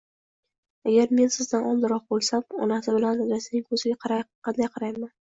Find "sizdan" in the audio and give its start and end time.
1.35-1.67